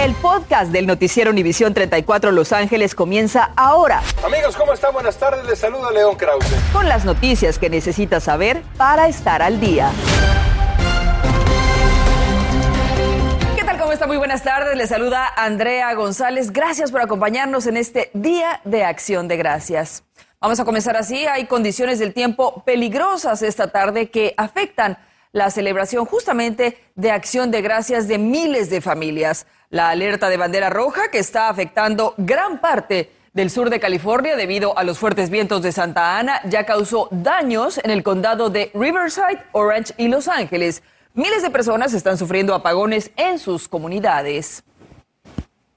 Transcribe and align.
El 0.00 0.14
podcast 0.14 0.72
del 0.72 0.86
noticiero 0.86 1.30
Univisión 1.30 1.74
34 1.74 2.32
Los 2.32 2.54
Ángeles 2.54 2.94
comienza 2.94 3.52
ahora. 3.54 4.00
Amigos, 4.24 4.56
¿cómo 4.56 4.72
están? 4.72 4.94
Buenas 4.94 5.18
tardes. 5.18 5.44
Les 5.44 5.58
saluda 5.58 5.90
León 5.90 6.16
Krause. 6.16 6.54
Con 6.72 6.88
las 6.88 7.04
noticias 7.04 7.58
que 7.58 7.68
necesitas 7.68 8.24
saber 8.24 8.62
para 8.78 9.08
estar 9.08 9.42
al 9.42 9.60
día. 9.60 9.90
¿Qué 13.54 13.62
tal? 13.62 13.78
¿Cómo 13.78 13.92
está? 13.92 14.06
Muy 14.06 14.16
buenas 14.16 14.42
tardes. 14.42 14.74
Les 14.74 14.88
saluda 14.88 15.30
Andrea 15.36 15.92
González. 15.92 16.50
Gracias 16.50 16.90
por 16.90 17.02
acompañarnos 17.02 17.66
en 17.66 17.76
este 17.76 18.10
Día 18.14 18.62
de 18.64 18.86
Acción 18.86 19.28
de 19.28 19.36
Gracias. 19.36 20.04
Vamos 20.40 20.58
a 20.60 20.64
comenzar 20.64 20.96
así. 20.96 21.26
Hay 21.26 21.44
condiciones 21.44 21.98
del 21.98 22.14
tiempo 22.14 22.64
peligrosas 22.64 23.42
esta 23.42 23.70
tarde 23.70 24.08
que 24.08 24.32
afectan 24.38 24.96
la 25.32 25.50
celebración 25.50 26.06
justamente 26.06 26.78
de 26.94 27.10
acción 27.10 27.50
de 27.50 27.60
gracias 27.60 28.08
de 28.08 28.16
miles 28.18 28.70
de 28.70 28.80
familias. 28.80 29.46
La 29.72 29.90
alerta 29.90 30.28
de 30.28 30.36
bandera 30.36 30.68
roja 30.68 31.12
que 31.12 31.20
está 31.20 31.48
afectando 31.48 32.14
gran 32.16 32.60
parte 32.60 33.12
del 33.32 33.50
sur 33.50 33.70
de 33.70 33.78
California 33.78 34.34
debido 34.34 34.76
a 34.76 34.82
los 34.82 34.98
fuertes 34.98 35.30
vientos 35.30 35.62
de 35.62 35.70
Santa 35.70 36.18
Ana 36.18 36.40
ya 36.48 36.66
causó 36.66 37.06
daños 37.12 37.78
en 37.78 37.92
el 37.92 38.02
condado 38.02 38.50
de 38.50 38.72
Riverside, 38.74 39.44
Orange 39.52 39.94
y 39.96 40.08
Los 40.08 40.26
Ángeles. 40.26 40.82
Miles 41.14 41.42
de 41.42 41.50
personas 41.50 41.94
están 41.94 42.18
sufriendo 42.18 42.52
apagones 42.52 43.12
en 43.14 43.38
sus 43.38 43.68
comunidades. 43.68 44.64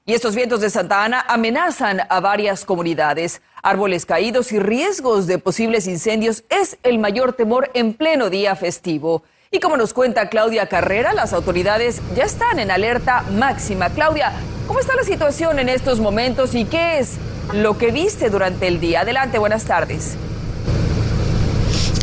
Y 0.07 0.15
estos 0.15 0.33
vientos 0.33 0.61
de 0.61 0.71
Santa 0.71 1.03
Ana 1.03 1.23
amenazan 1.27 2.01
a 2.09 2.19
varias 2.19 2.65
comunidades. 2.65 3.43
Árboles 3.61 4.07
caídos 4.07 4.51
y 4.53 4.57
riesgos 4.57 5.27
de 5.27 5.37
posibles 5.37 5.85
incendios 5.85 6.43
es 6.49 6.79
el 6.81 6.97
mayor 6.97 7.33
temor 7.33 7.69
en 7.75 7.93
pleno 7.93 8.31
día 8.31 8.55
festivo. 8.55 9.21
Y 9.53 9.59
como 9.59 9.77
nos 9.77 9.93
cuenta 9.93 10.29
Claudia 10.29 10.65
Carrera, 10.65 11.13
las 11.13 11.31
autoridades 11.31 12.01
ya 12.15 12.23
están 12.23 12.57
en 12.57 12.71
alerta 12.71 13.23
máxima. 13.33 13.91
Claudia, 13.91 14.31
¿cómo 14.65 14.79
está 14.79 14.95
la 14.95 15.03
situación 15.03 15.59
en 15.59 15.69
estos 15.69 15.99
momentos 15.99 16.55
y 16.55 16.65
qué 16.65 16.97
es 16.97 17.17
lo 17.53 17.77
que 17.77 17.91
viste 17.91 18.31
durante 18.31 18.67
el 18.67 18.79
día? 18.79 19.01
Adelante, 19.01 19.37
buenas 19.37 19.65
tardes. 19.65 20.17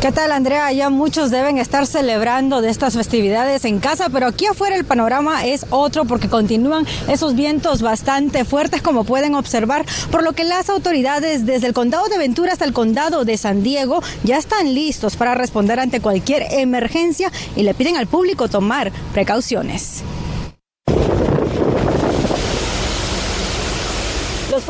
¿Qué 0.01 0.11
tal, 0.11 0.31
Andrea? 0.31 0.71
Ya 0.71 0.89
muchos 0.89 1.29
deben 1.29 1.59
estar 1.59 1.85
celebrando 1.85 2.61
de 2.61 2.71
estas 2.71 2.95
festividades 2.95 3.65
en 3.65 3.79
casa, 3.79 4.09
pero 4.09 4.25
aquí 4.25 4.47
afuera 4.47 4.75
el 4.75 4.83
panorama 4.83 5.45
es 5.45 5.67
otro 5.69 6.05
porque 6.05 6.27
continúan 6.27 6.87
esos 7.07 7.35
vientos 7.35 7.83
bastante 7.83 8.43
fuertes, 8.43 8.81
como 8.81 9.03
pueden 9.03 9.35
observar, 9.35 9.85
por 10.09 10.23
lo 10.23 10.33
que 10.33 10.43
las 10.43 10.71
autoridades 10.71 11.45
desde 11.45 11.67
el 11.67 11.75
condado 11.75 12.07
de 12.09 12.17
Ventura 12.17 12.51
hasta 12.51 12.65
el 12.65 12.73
condado 12.73 13.25
de 13.25 13.37
San 13.37 13.61
Diego 13.61 14.01
ya 14.23 14.39
están 14.39 14.73
listos 14.73 15.17
para 15.17 15.35
responder 15.35 15.79
ante 15.79 16.01
cualquier 16.01 16.47
emergencia 16.49 17.31
y 17.55 17.61
le 17.61 17.75
piden 17.75 17.95
al 17.95 18.07
público 18.07 18.49
tomar 18.49 18.91
precauciones. 19.13 20.01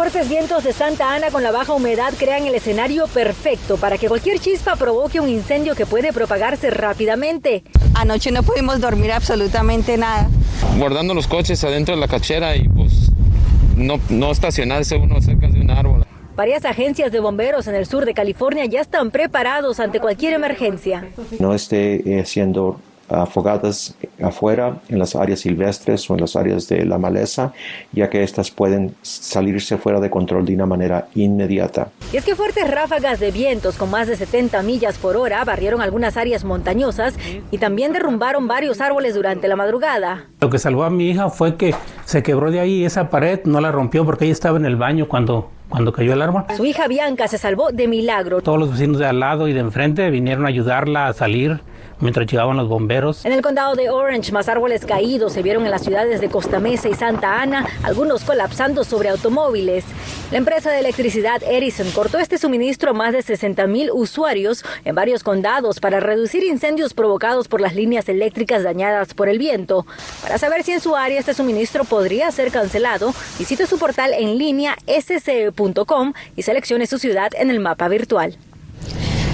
Fuertes 0.02 0.30
vientos 0.30 0.64
de 0.64 0.74
Santa 0.74 1.14
Ana 1.14 1.30
con 1.30 1.44
la 1.44 1.52
baja 1.52 1.74
humedad 1.74 2.12
crean 2.18 2.48
el 2.48 2.56
escenario 2.56 3.06
perfecto 3.06 3.78
para 3.78 4.00
que 4.00 4.08
cualquier 4.08 4.40
chispa 4.40 4.76
provoque 4.76 5.20
un 5.20 5.30
incendio 5.30 5.76
que 5.76 5.86
puede 5.86 6.12
propagarse 6.12 6.72
rápidamente. 6.72 7.64
Anoche 7.94 8.32
no 8.32 8.42
pudimos 8.42 8.82
dormir 8.82 9.12
absolutamente 9.12 10.00
nada. 10.00 10.28
Guardando 10.80 11.14
los 11.14 11.28
coches 11.28 11.64
adentro 11.64 11.94
de 11.94 12.02
la 12.02 12.08
cachera 12.08 12.56
y 12.56 12.68
pues 12.68 13.12
no, 13.78 14.00
no 14.10 14.32
estacionarse 14.32 14.96
uno 14.96 15.22
cerca 15.22 15.48
de 15.48 15.62
un 15.62 15.70
árbol. 15.70 16.04
Varias 16.36 16.66
agencias 16.66 17.12
de 17.12 17.20
bomberos 17.20 17.68
en 17.68 17.76
el 17.76 17.86
sur 17.86 18.04
de 18.04 18.16
California 18.16 18.66
ya 18.66 18.82
están 18.82 19.12
preparados 19.12 19.80
ante 19.80 20.00
cualquier 20.00 20.34
emergencia. 20.34 21.10
No 21.38 21.54
esté 21.54 22.22
eh, 22.22 22.26
siendo 22.26 22.80
afogadas 23.12 23.95
afuera 24.22 24.78
en 24.90 25.00
las 25.00 25.16
áreas 25.16 25.42
silvestres 25.42 26.09
o 26.09 26.16
en 26.16 26.22
las 26.22 26.36
áreas 26.36 26.67
de 26.67 26.86
la 26.86 26.98
maleza, 26.98 27.54
ya 27.92 28.09
que 28.09 28.23
éstas 28.23 28.52
pueden 28.52 28.95
salirse 29.02 29.78
fuera 29.78 30.00
de 30.00 30.09
control 30.09 30.45
de 30.45 30.56
una 30.56 30.66
manera 30.66 31.08
inmediata. 31.16 31.89
Y 32.14 32.17
es 32.17 32.26
que 32.26 32.36
fuertes 32.36 32.70
ráfagas 32.70 33.20
de 33.20 33.32
vientos 33.32 33.78
con 33.78 33.89
más 33.89 34.08
de 34.08 34.16
70 34.16 34.61
millas 34.64 34.98
por 34.98 35.17
hora 35.17 35.44
barrieron 35.44 35.82
algunas 35.82 36.17
áreas 36.17 36.44
montañosas 36.44 37.16
y 37.52 37.58
también 37.58 37.94
derrumbaron 37.94 38.48
varios 38.48 38.82
árboles 38.82 39.16
durante 39.16 39.48
la 39.48 39.55
madrugada. 39.55 40.26
Lo 40.39 40.49
que 40.49 40.60
salvó 40.60 40.83
a 40.83 40.89
mi 40.89 41.10
hija 41.10 41.30
fue 41.30 41.55
que 41.55 41.76
se 42.05 42.23
quebró 42.23 42.52
de 42.52 42.60
ahí 42.60 42.86
esa 42.86 43.10
pared, 43.10 43.42
no 43.45 43.61
la 43.61 43.72
rompió 43.72 44.05
porque 44.05 44.26
ella 44.26 44.33
estaba 44.33 44.58
en 44.58 44.66
el 44.66 44.76
baño 44.76 45.08
cuando 45.08 45.49
cuando 45.71 45.92
cayó 45.92 46.14
el 46.14 46.21
árbol. 46.21 46.43
Su 46.55 46.65
hija 46.65 46.87
Bianca 46.87 47.27
se 47.27 47.39
salvó 47.39 47.71
de 47.71 47.87
milagro. 47.87 48.42
Todos 48.42 48.59
los 48.59 48.71
vecinos 48.71 48.99
de 48.99 49.08
al 49.08 49.20
lado 49.20 49.48
y 49.48 49.54
de 49.54 49.61
enfrente 49.61 50.11
vinieron 50.11 50.45
a 50.45 50.49
ayudarla 50.49 51.08
a 51.08 51.14
salir 51.14 51.61
mientras 51.99 52.27
llegaban 52.27 52.58
los 52.58 52.67
bomberos. 52.67 53.26
En 53.26 53.32
el 53.32 53.42
condado 53.42 53.76
de 53.76 53.89
Orange, 53.89 54.31
más 54.31 54.49
árboles 54.49 54.86
caídos 54.86 55.33
se 55.33 55.42
vieron 55.42 55.65
en 55.65 55.71
las 55.71 55.83
ciudades 55.83 56.20
de 56.20 56.30
Costa 56.30 56.60
Mesa 56.60 56.89
y 56.89 56.93
Santa 56.93 57.42
Ana, 57.42 57.65
algunos 57.83 58.23
colapsando 58.23 58.83
sobre 58.83 59.10
automóviles. 59.10 59.86
La 60.31 60.37
empresa 60.37 60.71
de 60.71 60.80
electricidad 60.80 61.43
Edison 61.43 61.92
cortó 61.92 62.17
este 62.17 62.37
suministro 62.37 62.92
a 62.92 62.93
más 62.93 63.11
de 63.11 63.21
60 63.21 63.67
mil 63.67 63.92
usuarios 63.92 64.64
en 64.86 64.95
varios 64.95 65.25
condados 65.25 65.81
para 65.81 65.99
reducir 65.99 66.45
incendios 66.45 66.93
provocados 66.93 67.49
por 67.49 67.59
las 67.59 67.75
líneas 67.75 68.08
eléctricas 68.08 68.64
dañadas 68.64 69.14
por 69.14 69.27
el 69.27 69.39
viento. 69.39 69.86
Para 70.21 70.37
saber 70.37 70.64
si 70.64 70.71
en 70.71 70.80
su 70.80 70.95
área 70.95 71.19
este 71.19 71.33
suministro 71.33 71.83
podría 71.83 72.31
ser 72.31 72.49
cancelado, 72.49 73.14
visite 73.37 73.67
su 73.67 73.77
portal 73.77 74.14
en 74.14 74.37
línea 74.37 74.77
sce.com 74.87 76.14
y 76.37 76.43
seleccione 76.43 76.87
su 76.87 76.98
ciudad 76.98 77.31
en 77.36 77.49
el 77.49 77.59
mapa 77.59 77.89
virtual. 77.89 78.37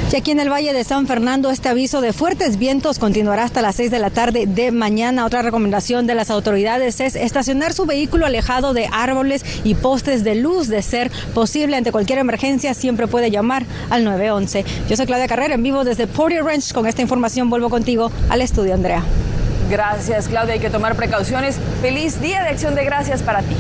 Y 0.10 0.16
aquí 0.16 0.32
en 0.32 0.40
el 0.40 0.50
Valle 0.50 0.72
de 0.72 0.86
San 0.86 1.06
Fernando, 1.06 1.52
este 1.52 1.68
aviso 1.68 2.00
de 2.00 2.14
fuertes 2.14 2.58
vientos 2.58 2.98
continuará 2.98 3.44
hasta 3.44 3.62
las 3.62 3.76
6 3.76 3.92
de 3.92 4.00
la 4.00 4.10
tarde 4.10 4.46
de 4.48 4.72
mañana. 4.72 5.26
Otra 5.26 5.42
recomendación 5.42 6.08
de 6.08 6.16
las 6.16 6.32
autoridades 6.32 7.02
es 7.02 7.18
estacionar 7.18 7.74
su 7.74 7.86
vehículo 7.86 8.26
alejado 8.26 8.74
de 8.74 8.88
árboles 8.90 9.44
y 9.66 9.76
postes 9.76 10.24
de 10.24 10.36
luz. 10.36 10.70
De 10.70 10.82
ser 10.82 11.12
posible, 11.34 11.76
ante 11.76 11.92
cualquier 11.92 12.20
emergencia, 12.20 12.74
siempre 12.74 13.08
puede 13.08 13.32
llamar 13.32 13.66
al 13.90 14.06
911. 14.06 14.64
Yo 14.90 14.96
soy 14.96 15.06
Claudia 15.08 15.28
Carrera, 15.28 15.56
en 15.56 15.64
vivo 15.64 15.84
desde 15.84 16.08
Porter 16.08 16.42
Ranch. 16.42 16.72
Con 16.72 16.88
esta 16.88 17.02
información 17.02 17.50
vuelvo 17.50 17.70
contigo 17.70 18.10
al 18.30 18.42
estudio, 18.42 18.76
Andrea. 18.76 19.04
Gracias, 19.70 20.30
Claudia. 20.30 20.54
Hay 20.54 20.62
que 20.62 20.70
tomar 20.70 20.96
precauciones. 20.96 21.58
Feliz 21.82 22.22
Día 22.22 22.44
de 22.44 22.50
Acción 22.50 22.76
de 22.76 22.86
Gracias 22.86 23.22
para 23.22 23.42
ti. 23.42 23.56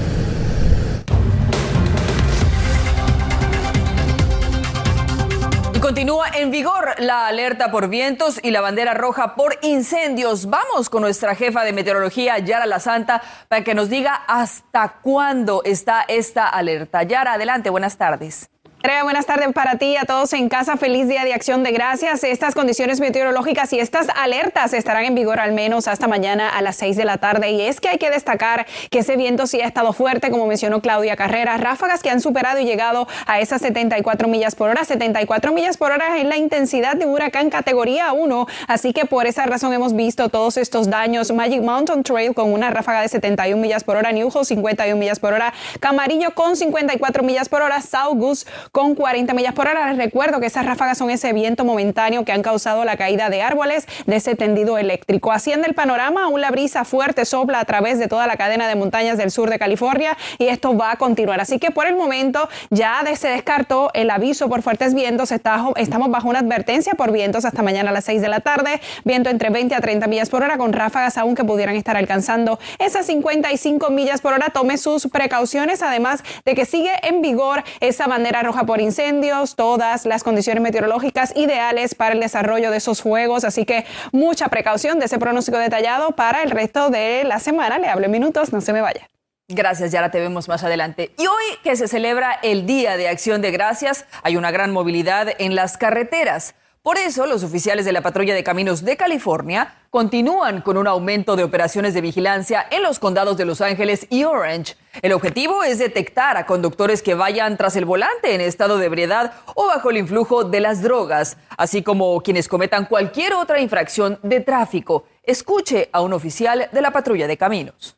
Continúa 5.88 6.28
en 6.34 6.52
vigor 6.52 6.96
la 6.98 7.28
alerta 7.28 7.72
por 7.72 7.88
vientos 7.88 8.42
y 8.44 8.52
la 8.52 8.60
bandera 8.60 8.94
roja 8.94 9.36
por 9.36 9.58
incendios. 9.62 10.50
Vamos 10.50 10.90
con 10.90 11.02
nuestra 11.02 11.34
jefa 11.34 11.64
de 11.64 11.72
meteorología, 11.72 12.38
Yara 12.40 12.66
La 12.66 12.82
Santa, 12.82 13.22
para 13.48 13.64
que 13.64 13.74
nos 13.74 13.90
diga 13.90 14.14
hasta 14.28 15.00
cuándo 15.02 15.62
está 15.64 16.04
esta 16.10 16.50
alerta. 16.50 17.04
Yara, 17.04 17.36
adelante, 17.36 17.70
buenas 17.70 17.96
tardes. 17.96 18.50
Andrea, 18.88 19.04
buenas 19.04 19.26
tardes 19.26 19.52
para 19.52 19.78
ti, 19.78 19.98
a 19.98 20.06
todos 20.06 20.32
en 20.32 20.48
casa. 20.48 20.78
Feliz 20.78 21.10
Día 21.10 21.26
de 21.26 21.34
Acción 21.34 21.62
de 21.62 21.74
Gracias. 21.74 22.24
Estas 22.24 22.56
condiciones 22.56 23.02
meteorológicas 23.02 23.74
y 23.74 23.82
estas 23.82 24.08
alertas 24.16 24.72
estarán 24.72 25.04
en 25.04 25.14
vigor 25.14 25.42
al 25.42 25.52
menos 25.52 25.90
hasta 25.90 26.08
mañana 26.08 26.48
a 26.48 26.62
las 26.62 26.78
6 26.78 26.96
de 26.96 27.04
la 27.04 27.18
tarde. 27.18 27.52
Y 27.52 27.64
es 27.64 27.82
que 27.82 27.90
hay 27.90 27.98
que 27.98 28.10
destacar 28.10 28.66
que 28.90 29.00
ese 29.00 29.18
viento 29.18 29.46
sí 29.46 29.60
ha 29.60 29.66
estado 29.66 29.92
fuerte, 29.92 30.32
como 30.32 30.48
mencionó 30.48 30.80
Claudia 30.80 31.18
Carrera. 31.18 31.58
Ráfagas 31.58 32.02
que 32.02 32.10
han 32.10 32.22
superado 32.22 32.62
y 32.62 32.64
llegado 32.64 33.10
a 33.26 33.42
esas 33.42 33.62
74 33.62 34.30
millas 34.30 34.56
por 34.56 34.70
hora. 34.70 34.86
74 34.86 35.52
millas 35.52 35.76
por 35.76 35.92
hora 35.92 36.18
es 36.18 36.24
la 36.24 36.38
intensidad 36.38 36.96
de 36.96 37.08
un 37.08 37.12
huracán 37.12 37.50
categoría 37.50 38.14
1. 38.14 38.48
Así 38.70 38.94
que 38.94 39.04
por 39.04 39.28
esa 39.28 39.46
razón 39.48 39.74
hemos 39.74 39.98
visto 39.98 40.30
todos 40.30 40.56
estos 40.56 40.90
daños. 40.90 41.34
Magic 41.34 41.62
Mountain 41.62 42.04
Trail 42.04 42.34
con 42.34 42.54
una 42.54 42.70
ráfaga 42.70 43.02
de 43.02 43.10
71 43.10 43.62
millas 43.62 43.84
por 43.84 43.98
hora. 43.98 44.14
New 44.14 44.32
51 44.32 44.98
millas 44.98 45.20
por 45.20 45.34
hora. 45.34 45.54
Camarillo 45.82 46.34
con 46.34 46.56
54 46.56 47.22
millas 47.24 47.50
por 47.50 47.62
hora. 47.62 47.82
Goose 48.14 48.46
con 48.78 48.94
40 48.94 49.34
millas 49.34 49.56
por 49.56 49.68
hora. 49.68 49.88
Les 49.88 49.98
recuerdo 49.98 50.40
que 50.40 50.46
esas 50.46 50.64
ráfagas 50.64 51.00
son 51.00 51.10
ese 51.10 51.34
viento 51.34 51.66
momentáneo 51.66 52.24
que 52.24 52.32
han 52.32 52.44
causado 52.44 52.86
la 52.86 52.96
caída 52.96 53.32
de 53.32 53.42
árboles 53.42 53.88
de 54.06 54.18
ese 54.18 54.36
tendido 54.36 54.78
eléctrico. 54.78 55.32
Haciendo 55.32 55.66
el 55.66 55.74
panorama, 55.74 56.26
aún 56.26 56.42
la 56.42 56.52
brisa 56.52 56.86
fuerte 56.86 57.26
sopla 57.26 57.60
a 57.60 57.66
través 57.66 57.98
de 57.98 58.08
toda 58.08 58.28
la 58.28 58.38
cadena 58.38 58.68
de 58.68 58.76
montañas 58.76 59.18
del 59.18 59.32
sur 59.32 59.50
de 59.50 59.58
California 59.58 60.16
y 60.38 60.50
esto 60.50 60.78
va 60.78 60.92
a 60.92 60.98
continuar. 60.98 61.42
Así 61.42 61.58
que 61.58 61.72
por 61.72 61.88
el 61.88 61.96
momento 61.96 62.50
ya 62.70 63.02
se 63.16 63.30
descartó 63.30 63.90
el 63.96 64.12
aviso 64.12 64.48
por 64.48 64.62
fuertes 64.62 64.94
vientos. 64.94 65.32
estamos 65.32 66.12
bajo 66.12 66.30
una 66.30 66.38
advertencia 66.38 66.94
por 66.94 67.12
vientos 67.12 67.46
hasta 67.46 67.64
mañana 67.64 67.90
a 67.90 67.94
las 67.94 68.06
6 68.06 68.22
de 68.22 68.28
la 68.28 68.42
tarde. 68.42 68.80
Viento 69.04 69.32
entre 69.32 69.50
20 69.50 69.74
a 69.74 69.82
30 69.82 70.06
millas 70.06 70.30
por 70.30 70.44
hora 70.44 70.60
con 70.60 70.72
ráfagas 70.72 71.18
aún 71.18 71.34
que 71.34 71.44
pudieran 71.44 71.76
estar 71.76 71.98
alcanzando 71.98 72.60
esas 72.78 73.08
55 73.08 73.90
millas 73.90 74.22
por 74.22 74.34
hora. 74.34 74.52
Tome 74.54 74.78
sus 74.78 75.08
precauciones, 75.08 75.82
además 75.82 76.24
de 76.46 76.54
que 76.54 76.66
sigue 76.66 76.92
en 77.02 77.24
vigor 77.24 77.64
esa 77.80 78.06
bandera 78.06 78.44
roja 78.44 78.57
por 78.66 78.82
incendios, 78.82 79.56
todas 79.56 80.06
las 80.06 80.24
condiciones 80.24 80.62
meteorológicas 80.62 81.34
ideales 81.36 81.96
para 81.96 82.14
el 82.14 82.20
desarrollo 82.20 82.72
de 82.72 82.78
esos 82.78 83.02
fuegos. 83.02 83.44
Así 83.44 83.66
que 83.66 83.86
mucha 84.12 84.48
precaución 84.48 85.00
de 85.00 85.06
ese 85.06 85.20
pronóstico 85.20 85.58
detallado 85.58 86.12
para 86.12 86.44
el 86.44 86.52
resto 86.52 86.90
de 86.90 87.24
la 87.24 87.40
semana. 87.40 87.80
Le 87.80 87.88
hablo 87.88 88.06
en 88.06 88.12
minutos, 88.12 88.54
no 88.54 88.62
se 88.62 88.74
me 88.74 88.82
vaya. 88.82 89.08
Gracias, 89.50 89.92
Yara, 89.94 90.12
te 90.12 90.20
vemos 90.20 90.50
más 90.50 90.66
adelante. 90.66 91.14
Y 91.18 91.26
hoy 91.26 91.44
que 91.64 91.78
se 91.78 91.88
celebra 91.88 92.38
el 92.44 92.66
Día 92.66 92.98
de 92.98 93.08
Acción 93.08 93.42
de 93.42 93.52
Gracias, 93.52 94.06
hay 94.24 94.36
una 94.36 94.52
gran 94.52 94.72
movilidad 94.72 95.30
en 95.40 95.56
las 95.56 95.78
carreteras. 95.78 96.54
Por 96.88 96.98
eso, 96.98 97.26
los 97.26 97.44
oficiales 97.44 97.84
de 97.84 97.92
la 97.92 98.00
Patrulla 98.00 98.34
de 98.34 98.46
Caminos 98.46 98.86
de 98.86 98.96
California 98.96 99.76
continúan 99.90 100.62
con 100.62 100.78
un 100.78 100.88
aumento 100.88 101.36
de 101.36 101.44
operaciones 101.44 101.94
de 101.94 102.00
vigilancia 102.00 102.66
en 102.72 102.82
los 102.82 102.98
condados 102.98 103.36
de 103.36 103.44
Los 103.44 103.60
Ángeles 103.60 104.08
y 104.10 104.24
Orange. 104.24 104.78
El 105.02 105.12
objetivo 105.12 105.66
es 105.66 105.80
detectar 105.80 106.38
a 106.38 106.46
conductores 106.46 107.02
que 107.02 107.14
vayan 107.14 107.58
tras 107.58 107.76
el 107.76 107.84
volante 107.84 108.34
en 108.34 108.40
estado 108.40 108.78
de 108.78 108.86
ebriedad 108.86 109.34
o 109.54 109.68
bajo 109.68 109.90
el 109.90 109.98
influjo 109.98 110.46
de 110.46 110.62
las 110.62 110.82
drogas, 110.82 111.36
así 111.58 111.84
como 111.84 112.22
quienes 112.22 112.48
cometan 112.48 112.86
cualquier 112.86 113.34
otra 113.34 113.60
infracción 113.60 114.18
de 114.24 114.40
tráfico. 114.40 115.04
Escuche 115.24 115.90
a 115.92 116.00
un 116.00 116.14
oficial 116.14 116.70
de 116.72 116.82
la 116.82 116.92
Patrulla 116.92 117.28
de 117.28 117.36
Caminos. 117.36 117.98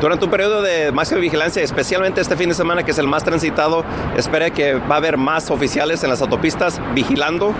Durante 0.00 0.24
un 0.24 0.30
periodo 0.30 0.62
de 0.62 0.92
máxima 0.92 1.20
vigilancia, 1.20 1.64
especialmente 1.64 2.20
este 2.20 2.36
fin 2.36 2.48
de 2.48 2.54
semana 2.54 2.84
que 2.84 2.92
es 2.92 2.98
el 2.98 3.08
más 3.08 3.24
transitado, 3.24 3.84
espera 4.16 4.50
que 4.50 4.74
va 4.74 4.94
a 4.94 4.98
haber 4.98 5.16
más 5.16 5.50
oficiales 5.50 6.04
en 6.04 6.10
las 6.10 6.22
autopistas 6.22 6.80
vigilando 6.94 7.52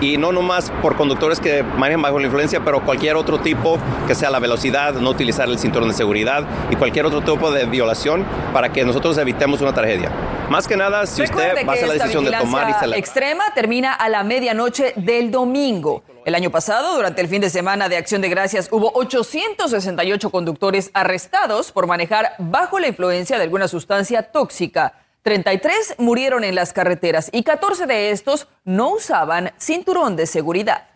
y 0.00 0.16
no 0.16 0.32
nomás 0.32 0.70
por 0.82 0.96
conductores 0.96 1.40
que 1.40 1.62
manejan 1.62 2.02
bajo 2.02 2.18
la 2.18 2.26
influencia, 2.26 2.60
pero 2.60 2.84
cualquier 2.84 3.16
otro 3.16 3.40
tipo 3.40 3.78
que 4.06 4.14
sea 4.14 4.30
la 4.30 4.38
velocidad, 4.38 4.94
no 4.94 5.10
utilizar 5.10 5.48
el 5.48 5.58
cinturón 5.58 5.88
de 5.88 5.94
seguridad 5.94 6.44
y 6.70 6.76
cualquier 6.76 7.06
otro 7.06 7.22
tipo 7.22 7.50
de 7.50 7.66
violación 7.66 8.24
para 8.52 8.72
que 8.72 8.84
nosotros 8.84 9.16
evitemos 9.18 9.60
una 9.60 9.72
tragedia. 9.72 10.10
Más 10.48 10.68
que 10.68 10.76
nada, 10.76 11.06
si 11.06 11.22
usted 11.22 11.66
va 11.66 11.72
a 11.72 11.74
hacer 11.74 11.88
la 11.88 11.94
decisión 11.94 12.24
de 12.24 12.30
tomar 12.30 12.70
y 12.70 12.72
celebrar. 12.74 12.98
extrema 12.98 13.44
termina 13.54 13.92
a 13.92 14.08
la 14.08 14.22
medianoche 14.22 14.92
del 14.96 15.30
domingo. 15.30 16.04
El 16.24 16.34
año 16.34 16.50
pasado, 16.50 16.96
durante 16.96 17.20
el 17.20 17.28
fin 17.28 17.40
de 17.40 17.50
semana 17.50 17.88
de 17.88 17.96
Acción 17.96 18.20
de 18.20 18.28
Gracias, 18.28 18.68
hubo 18.70 18.90
868 18.94 20.30
conductores 20.30 20.90
arrestados 20.92 21.72
por 21.72 21.86
manejar 21.86 22.34
bajo 22.38 22.78
la 22.78 22.88
influencia 22.88 23.36
de 23.36 23.44
alguna 23.44 23.68
sustancia 23.68 24.22
tóxica. 24.22 25.05
33 25.26 25.96
murieron 25.98 26.44
en 26.44 26.54
las 26.54 26.72
carreteras 26.72 27.30
y 27.32 27.42
14 27.42 27.86
de 27.86 28.12
estos 28.12 28.46
no 28.64 28.92
usaban 28.92 29.50
cinturón 29.58 30.14
de 30.14 30.24
seguridad. 30.24 30.86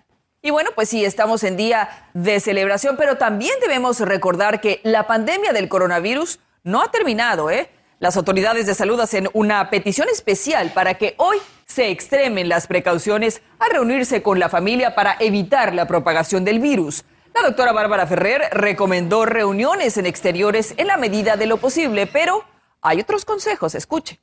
Y 0.41 0.51
bueno, 0.51 0.71
pues 0.77 0.89
sí, 0.89 1.05
estamos 1.05 1.43
en 1.43 1.57
día 1.57 2.09
de 2.15 2.39
celebración, 2.39 2.97
pero 2.97 3.19
también 3.19 3.59
debemos 3.61 3.99
recordar 3.99 4.61
que 4.61 4.79
la 4.85 5.09
pandemia 5.09 5.53
del 5.53 5.69
coronavirus 5.69 6.39
no 6.63 6.81
ha 6.81 6.93
terminado, 6.93 7.51
¿eh? 7.51 7.71
Las 7.99 8.17
autoridades 8.17 8.67
de 8.67 8.77
salud 8.77 9.01
hacen 9.01 9.29
una 9.33 9.69
petición 9.69 10.09
especial 10.09 10.71
para 10.71 10.95
que 10.95 11.17
hoy 11.17 11.39
se 11.67 11.91
extremen 11.91 12.49
las 12.49 12.69
precauciones 12.69 13.43
a 13.59 13.69
reunirse 13.69 14.23
con 14.23 14.39
la 14.39 14.49
familia 14.49 14.95
para 14.95 15.17
evitar 15.19 15.75
la 15.75 15.89
propagación 15.89 16.45
del 16.45 16.61
virus. 16.61 17.05
La 17.35 17.43
doctora 17.43 17.73
Bárbara 17.73 18.07
Ferrer 18.07 18.43
recomendó 18.53 19.27
reuniones 19.27 19.97
en 19.97 20.07
exteriores 20.07 20.75
en 20.77 20.87
la 20.87 20.99
medida 20.99 21.37
de 21.37 21.47
lo 21.47 21.57
posible, 21.57 22.07
pero 22.07 22.45
hay 22.83 23.01
otros 23.01 23.25
consejos, 23.25 23.75
escuche. 23.75 24.21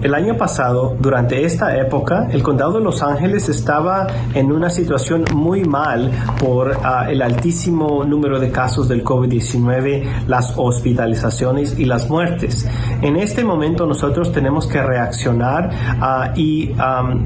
El 0.00 0.14
año 0.14 0.36
pasado, 0.36 0.96
durante 1.00 1.44
esta 1.44 1.76
época, 1.76 2.28
el 2.30 2.40
condado 2.40 2.74
de 2.74 2.84
Los 2.84 3.02
Ángeles 3.02 3.48
estaba 3.48 4.06
en 4.32 4.52
una 4.52 4.70
situación 4.70 5.24
muy 5.34 5.64
mal 5.64 6.12
por 6.38 6.78
ah, 6.84 7.06
el 7.10 7.20
altísimo 7.20 8.04
número 8.04 8.38
de 8.38 8.52
casos 8.52 8.86
del 8.86 9.02
COVID-19, 9.02 10.26
las 10.28 10.54
hospitalizaciones 10.56 11.76
y 11.80 11.84
las 11.84 12.08
muertes. 12.08 12.68
En 13.02 13.16
este 13.16 13.44
momento 13.44 13.86
nosotros 13.86 14.30
tenemos 14.30 14.68
que 14.68 14.80
reaccionar 14.80 15.70
ah, 16.00 16.32
y 16.36 16.72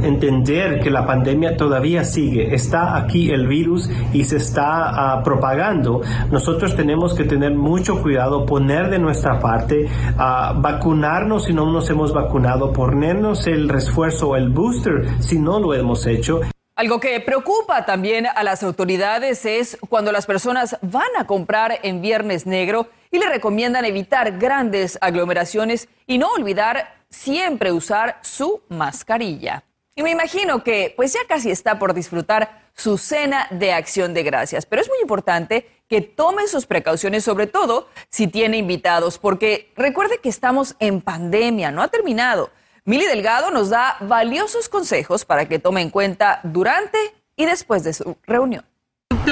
entender 0.03 0.81
que 0.81 0.91
la 0.91 1.07
pandemia 1.07 1.59
todavía 1.59 2.05
sigue. 2.05 2.55
Está 2.55 2.97
aquí 2.97 3.31
el 3.31 3.49
virus 3.49 3.91
y 4.15 4.25
se 4.25 4.39
está 4.39 5.13
ah, 5.15 5.23
propagando. 5.23 6.01
Nosotros 6.31 6.75
tenemos 6.75 7.13
que 7.13 7.25
tener 7.25 7.55
mucho 7.55 8.01
cuidado, 8.01 8.47
poner 8.47 8.89
de 8.89 8.99
nuestra 8.99 9.39
parte, 9.39 9.87
vacunarnos 10.17 11.45
si 11.45 11.53
no 11.53 11.71
nos 11.71 11.91
hemos 11.91 12.15
vacunado 12.43 12.73
ponernos 12.73 13.47
el 13.47 13.69
refuerzo 13.69 14.31
o 14.31 14.37
el 14.37 14.49
booster 14.49 15.07
si 15.23 15.39
no 15.39 15.61
lo 15.61 15.75
hemos 15.75 16.09
hecho. 16.09 16.41
Algo 16.75 16.99
que 16.99 17.21
preocupa 17.21 17.87
también 17.87 18.27
a 18.27 18.43
las 18.43 18.65
autoridades 18.65 19.47
es 19.47 19.79
cuando 19.89 20.11
las 20.11 20.27
personas 20.27 20.77
van 20.83 21.11
a 21.17 21.29
comprar 21.29 21.79
en 21.85 22.03
Viernes 22.03 22.45
Negro 22.45 22.89
y 23.13 23.21
le 23.21 23.29
recomiendan 23.29 23.85
evitar 23.85 24.39
grandes 24.39 24.99
aglomeraciones 25.01 25.89
y 26.09 26.19
no 26.19 26.33
olvidar 26.37 26.97
siempre 27.11 27.71
usar 27.71 28.19
su 28.23 28.61
mascarilla. 28.69 29.63
Y 29.95 30.03
me 30.03 30.11
imagino 30.11 30.65
que 30.65 30.95
pues 30.97 31.13
ya 31.13 31.21
casi 31.29 31.53
está 31.53 31.79
por 31.79 31.95
disfrutar 31.95 32.63
su 32.75 32.99
cena 32.99 33.47
de 33.51 33.73
acción 33.73 34.15
de 34.15 34.25
gracias, 34.25 34.67
pero 34.67 34.83
es 34.83 34.89
muy 34.89 34.99
importante 35.01 35.67
que 35.93 36.01
tome 36.01 36.49
sus 36.49 36.65
precauciones, 36.65 37.23
sobre 37.23 37.47
todo 37.47 37.87
si 38.09 38.27
tiene 38.27 38.57
invitados, 38.57 39.19
porque 39.19 39.71
recuerde 39.77 40.21
que 40.23 40.31
estamos 40.31 40.75
en 40.79 41.03
pandemia, 41.03 41.71
no 41.71 41.83
ha 41.83 41.89
terminado. 41.89 42.49
Mili 42.87 43.05
Delgado 43.05 43.51
nos 43.51 43.69
da 43.69 43.99
valiosos 44.01 44.71
consejos 44.71 45.27
para 45.27 45.47
que 45.47 45.59
tome 45.59 45.83
en 45.83 45.91
cuenta 45.91 46.41
durante 46.45 46.97
y 47.37 47.45
después 47.45 47.85
de 47.85 47.93
su 47.93 48.17
reunión. 48.23 48.65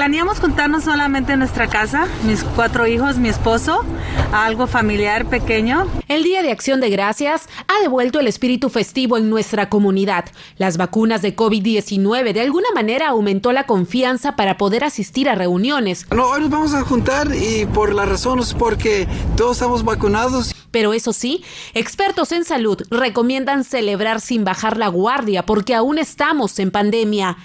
Planeamos 0.01 0.39
juntarnos 0.39 0.85
solamente 0.85 1.33
en 1.33 1.39
nuestra 1.39 1.67
casa, 1.67 2.07
mis 2.25 2.43
cuatro 2.43 2.87
hijos, 2.87 3.17
mi 3.17 3.29
esposo, 3.29 3.85
algo 4.33 4.65
familiar 4.65 5.29
pequeño. 5.29 5.85
El 6.07 6.23
Día 6.23 6.41
de 6.41 6.51
Acción 6.51 6.81
de 6.81 6.89
Gracias 6.89 7.47
ha 7.67 7.79
devuelto 7.83 8.19
el 8.19 8.25
espíritu 8.25 8.71
festivo 8.71 9.19
en 9.19 9.29
nuestra 9.29 9.69
comunidad. 9.69 10.25
Las 10.57 10.77
vacunas 10.77 11.21
de 11.21 11.35
COVID-19 11.35 12.33
de 12.33 12.41
alguna 12.41 12.69
manera 12.73 13.09
aumentó 13.09 13.51
la 13.51 13.67
confianza 13.67 14.35
para 14.35 14.57
poder 14.57 14.83
asistir 14.83 15.29
a 15.29 15.35
reuniones. 15.35 16.07
No, 16.09 16.29
hoy 16.29 16.41
nos 16.41 16.49
vamos 16.49 16.73
a 16.73 16.81
juntar 16.81 17.27
y 17.35 17.67
por 17.67 17.93
la 17.93 18.05
razón 18.05 18.39
es 18.39 18.55
porque 18.55 19.07
todos 19.37 19.57
estamos 19.57 19.85
vacunados. 19.85 20.55
Pero 20.71 20.93
eso 20.93 21.13
sí, 21.13 21.43
expertos 21.73 22.31
en 22.31 22.45
salud 22.45 22.81
recomiendan 22.89 23.65
celebrar 23.65 24.21
sin 24.21 24.45
bajar 24.45 24.77
la 24.77 24.87
guardia 24.87 25.45
porque 25.45 25.75
aún 25.75 25.97
estamos 25.99 26.57
en 26.59 26.71
pandemia. 26.71 27.37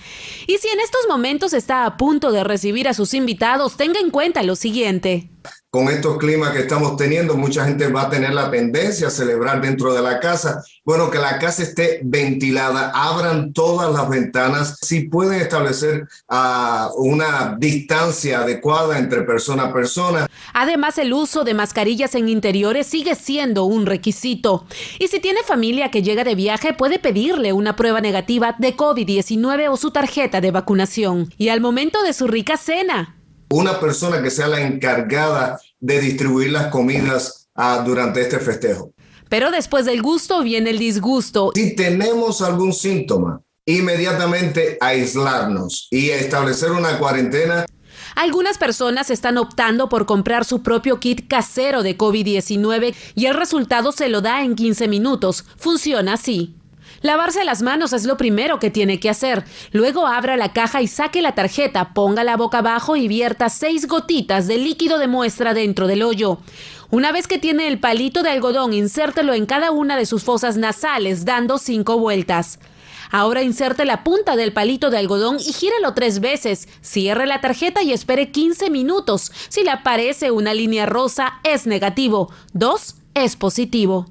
Y 0.46 0.58
si 0.58 0.68
en 0.68 0.80
estos 0.80 1.02
momentos 1.08 1.52
está 1.52 1.86
a 1.86 1.96
punto 1.96 2.30
de 2.30 2.45
recibir 2.46 2.88
a 2.88 2.94
sus 2.94 3.14
invitados, 3.14 3.76
tenga 3.76 4.00
en 4.00 4.10
cuenta 4.10 4.42
lo 4.42 4.56
siguiente 4.56 5.30
con 5.76 5.90
estos 5.90 6.16
climas 6.16 6.52
que 6.52 6.60
estamos 6.60 6.96
teniendo, 6.96 7.36
mucha 7.36 7.66
gente 7.66 7.88
va 7.88 8.04
a 8.04 8.08
tener 8.08 8.32
la 8.32 8.50
tendencia 8.50 9.08
a 9.08 9.10
celebrar 9.10 9.60
dentro 9.60 9.92
de 9.92 10.00
la 10.00 10.20
casa. 10.20 10.64
Bueno, 10.86 11.10
que 11.10 11.18
la 11.18 11.38
casa 11.38 11.64
esté 11.64 12.00
ventilada, 12.02 12.92
abran 12.94 13.52
todas 13.52 13.92
las 13.92 14.08
ventanas, 14.08 14.78
si 14.80 15.00
pueden 15.00 15.38
establecer 15.38 16.08
uh, 16.30 16.94
una 16.96 17.56
distancia 17.58 18.38
adecuada 18.38 18.98
entre 18.98 19.20
persona 19.20 19.64
a 19.64 19.72
persona. 19.74 20.26
Además, 20.54 20.96
el 20.96 21.12
uso 21.12 21.44
de 21.44 21.52
mascarillas 21.52 22.14
en 22.14 22.30
interiores 22.30 22.86
sigue 22.86 23.14
siendo 23.14 23.64
un 23.64 23.84
requisito. 23.84 24.64
Y 24.98 25.08
si 25.08 25.20
tiene 25.20 25.42
familia 25.42 25.90
que 25.90 26.02
llega 26.02 26.24
de 26.24 26.34
viaje, 26.34 26.72
puede 26.72 26.98
pedirle 26.98 27.52
una 27.52 27.76
prueba 27.76 28.00
negativa 28.00 28.56
de 28.58 28.74
COVID-19 28.74 29.68
o 29.70 29.76
su 29.76 29.90
tarjeta 29.90 30.40
de 30.40 30.52
vacunación. 30.52 31.30
Y 31.36 31.50
al 31.50 31.60
momento 31.60 32.02
de 32.02 32.14
su 32.14 32.26
rica 32.26 32.56
cena, 32.56 33.16
una 33.50 33.78
persona 33.78 34.22
que 34.22 34.30
sea 34.30 34.48
la 34.48 34.60
encargada 34.60 35.60
de 35.80 36.00
distribuir 36.00 36.50
las 36.50 36.68
comidas 36.68 37.48
ah, 37.54 37.82
durante 37.84 38.20
este 38.20 38.38
festejo. 38.38 38.92
Pero 39.28 39.50
después 39.50 39.86
del 39.86 40.02
gusto 40.02 40.42
viene 40.42 40.70
el 40.70 40.78
disgusto. 40.78 41.50
Si 41.54 41.74
tenemos 41.74 42.42
algún 42.42 42.72
síntoma, 42.72 43.42
inmediatamente 43.64 44.78
aislarnos 44.80 45.88
y 45.90 46.10
establecer 46.10 46.70
una 46.70 46.98
cuarentena. 46.98 47.66
Algunas 48.14 48.56
personas 48.56 49.10
están 49.10 49.36
optando 49.36 49.88
por 49.88 50.06
comprar 50.06 50.44
su 50.44 50.62
propio 50.62 51.00
kit 51.00 51.28
casero 51.28 51.82
de 51.82 51.98
COVID-19 51.98 52.94
y 53.14 53.26
el 53.26 53.34
resultado 53.34 53.92
se 53.92 54.08
lo 54.08 54.20
da 54.22 54.42
en 54.42 54.54
15 54.54 54.88
minutos. 54.88 55.44
Funciona 55.56 56.14
así. 56.14 56.54
Lavarse 57.02 57.44
las 57.44 57.62
manos 57.62 57.92
es 57.92 58.04
lo 58.04 58.16
primero 58.16 58.58
que 58.58 58.70
tiene 58.70 59.00
que 59.00 59.10
hacer. 59.10 59.44
Luego 59.72 60.06
abra 60.06 60.36
la 60.36 60.52
caja 60.52 60.82
y 60.82 60.86
saque 60.86 61.22
la 61.22 61.34
tarjeta, 61.34 61.92
ponga 61.94 62.24
la 62.24 62.36
boca 62.36 62.58
abajo 62.58 62.96
y 62.96 63.08
vierta 63.08 63.48
seis 63.48 63.86
gotitas 63.86 64.46
de 64.46 64.58
líquido 64.58 64.98
de 64.98 65.08
muestra 65.08 65.54
dentro 65.54 65.86
del 65.86 66.02
hoyo. 66.02 66.38
Una 66.90 67.12
vez 67.12 67.26
que 67.26 67.38
tiene 67.38 67.68
el 67.68 67.80
palito 67.80 68.22
de 68.22 68.30
algodón, 68.30 68.72
insértelo 68.72 69.34
en 69.34 69.46
cada 69.46 69.70
una 69.72 69.96
de 69.96 70.06
sus 70.06 70.22
fosas 70.22 70.56
nasales, 70.56 71.24
dando 71.24 71.58
cinco 71.58 71.98
vueltas. 71.98 72.58
Ahora 73.10 73.42
inserte 73.42 73.84
la 73.84 74.04
punta 74.04 74.36
del 74.36 74.52
palito 74.52 74.90
de 74.90 74.98
algodón 74.98 75.38
y 75.38 75.52
gírelo 75.52 75.94
tres 75.94 76.20
veces. 76.20 76.68
Cierre 76.80 77.26
la 77.26 77.40
tarjeta 77.40 77.82
y 77.82 77.92
espere 77.92 78.30
15 78.30 78.70
minutos. 78.70 79.32
Si 79.48 79.62
le 79.62 79.70
aparece 79.70 80.30
una 80.30 80.54
línea 80.54 80.86
rosa, 80.86 81.34
es 81.44 81.66
negativo. 81.66 82.32
Dos, 82.52 82.96
es 83.14 83.36
positivo. 83.36 84.06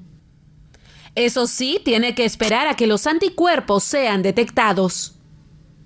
Eso 1.16 1.46
sí, 1.46 1.80
tiene 1.82 2.14
que 2.14 2.26
esperar 2.26 2.68
a 2.68 2.76
que 2.76 2.86
los 2.86 3.06
anticuerpos 3.06 3.82
sean 3.84 4.22
detectados. 4.22 5.18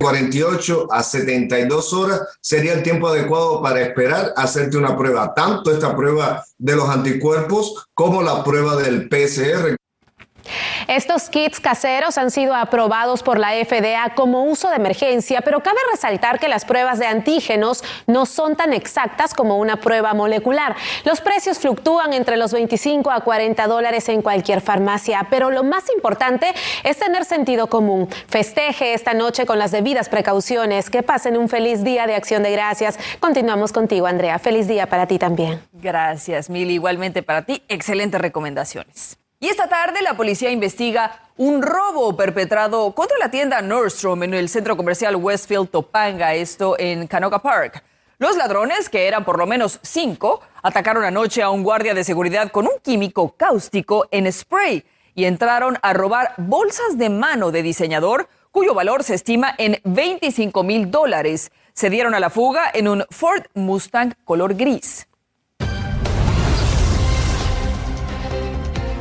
48 0.00 0.88
a 0.90 1.02
72 1.04 1.92
horas 1.92 2.22
sería 2.40 2.72
el 2.72 2.82
tiempo 2.82 3.06
adecuado 3.06 3.62
para 3.62 3.80
esperar 3.80 4.32
hacerte 4.36 4.76
una 4.76 4.96
prueba, 4.96 5.32
tanto 5.32 5.70
esta 5.70 5.94
prueba 5.94 6.44
de 6.58 6.74
los 6.74 6.88
anticuerpos 6.88 7.86
como 7.94 8.22
la 8.22 8.42
prueba 8.42 8.74
del 8.76 9.08
PCR. 9.08 9.76
Estos 10.88 11.28
kits 11.28 11.60
caseros 11.60 12.18
han 12.18 12.30
sido 12.30 12.54
aprobados 12.54 13.22
por 13.22 13.38
la 13.38 13.50
FDA 13.52 14.14
como 14.14 14.44
uso 14.44 14.68
de 14.70 14.76
emergencia, 14.76 15.40
pero 15.42 15.62
cabe 15.62 15.78
resaltar 15.90 16.38
que 16.38 16.48
las 16.48 16.64
pruebas 16.64 16.98
de 16.98 17.06
antígenos 17.06 17.82
no 18.06 18.26
son 18.26 18.56
tan 18.56 18.72
exactas 18.72 19.34
como 19.34 19.58
una 19.58 19.76
prueba 19.76 20.14
molecular. 20.14 20.76
Los 21.04 21.20
precios 21.20 21.58
fluctúan 21.58 22.12
entre 22.12 22.36
los 22.36 22.52
25 22.52 23.10
a 23.10 23.20
40 23.20 23.66
dólares 23.66 24.08
en 24.08 24.22
cualquier 24.22 24.60
farmacia, 24.60 25.26
pero 25.30 25.50
lo 25.50 25.62
más 25.62 25.84
importante 25.94 26.52
es 26.84 26.98
tener 26.98 27.24
sentido 27.24 27.68
común. 27.68 28.08
Festeje 28.28 28.94
esta 28.94 29.14
noche 29.14 29.46
con 29.46 29.58
las 29.58 29.70
debidas 29.70 30.08
precauciones. 30.08 30.90
Que 30.90 31.02
pasen 31.02 31.36
un 31.36 31.48
feliz 31.48 31.84
día 31.84 32.06
de 32.06 32.14
acción 32.14 32.42
de 32.42 32.52
gracias. 32.52 32.98
Continuamos 33.20 33.72
contigo, 33.72 34.06
Andrea. 34.06 34.38
Feliz 34.38 34.68
día 34.68 34.86
para 34.86 35.06
ti 35.06 35.18
también. 35.18 35.60
Gracias, 35.72 36.50
Mil. 36.50 36.70
Igualmente 36.70 37.22
para 37.22 37.42
ti. 37.42 37.62
Excelentes 37.68 38.20
recomendaciones. 38.20 39.18
Y 39.42 39.48
esta 39.48 39.68
tarde 39.68 40.02
la 40.02 40.18
policía 40.18 40.50
investiga 40.50 41.18
un 41.38 41.62
robo 41.62 42.14
perpetrado 42.14 42.94
contra 42.94 43.16
la 43.16 43.30
tienda 43.30 43.62
Nordstrom 43.62 44.22
en 44.22 44.34
el 44.34 44.50
centro 44.50 44.76
comercial 44.76 45.16
Westfield 45.16 45.70
Topanga, 45.70 46.34
esto 46.34 46.78
en 46.78 47.06
Canoga 47.06 47.38
Park. 47.38 47.82
Los 48.18 48.36
ladrones, 48.36 48.90
que 48.90 49.08
eran 49.08 49.24
por 49.24 49.38
lo 49.38 49.46
menos 49.46 49.80
cinco, 49.80 50.42
atacaron 50.62 51.04
anoche 51.04 51.40
a 51.40 51.48
un 51.48 51.62
guardia 51.62 51.94
de 51.94 52.04
seguridad 52.04 52.50
con 52.50 52.66
un 52.66 52.78
químico 52.82 53.34
cáustico 53.34 54.06
en 54.10 54.30
spray 54.30 54.84
y 55.14 55.24
entraron 55.24 55.78
a 55.80 55.94
robar 55.94 56.34
bolsas 56.36 56.98
de 56.98 57.08
mano 57.08 57.50
de 57.50 57.62
diseñador 57.62 58.28
cuyo 58.50 58.74
valor 58.74 59.04
se 59.04 59.14
estima 59.14 59.54
en 59.56 59.80
25 59.84 60.62
mil 60.64 60.90
dólares. 60.90 61.50
Se 61.72 61.88
dieron 61.88 62.12
a 62.12 62.20
la 62.20 62.28
fuga 62.28 62.70
en 62.74 62.88
un 62.88 63.06
Ford 63.08 63.44
Mustang 63.54 64.12
color 64.26 64.54
gris. 64.54 65.06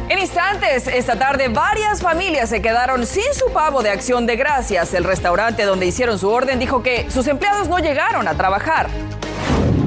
En 0.10 0.18
instantes, 0.18 0.88
esta 0.88 1.18
tarde 1.20 1.50
varias 1.50 2.02
familias 2.02 2.50
se 2.50 2.64
quedaron 2.64 3.06
sin 3.06 3.32
su 3.36 3.54
pavo 3.54 3.84
de 3.84 3.92
acción 3.92 4.26
de 4.26 4.38
gracias. 4.38 4.96
El 4.96 5.04
restaurante 5.04 5.66
donde 5.66 5.86
hicieron 5.86 6.18
su 6.18 6.28
orden 6.32 6.58
dijo 6.58 6.82
que 6.82 7.06
sus 7.12 7.28
empleados 7.28 7.70
no 7.70 7.78
llegaron 7.78 8.28
a 8.28 8.34
trabajar. 8.34 8.90